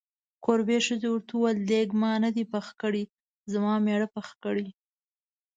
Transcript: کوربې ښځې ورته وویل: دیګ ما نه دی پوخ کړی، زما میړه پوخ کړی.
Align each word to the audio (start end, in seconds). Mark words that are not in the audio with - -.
کوربې 0.43 0.77
ښځې 0.85 1.07
ورته 1.11 1.31
وویل: 1.35 1.57
دیګ 1.69 1.89
ما 2.01 2.11
نه 2.23 2.29
دی 2.35 2.43
پوخ 2.51 2.67
کړی، 2.81 3.03
زما 3.51 3.73
میړه 3.85 4.07
پوخ 4.13 4.27
کړی. 4.43 4.67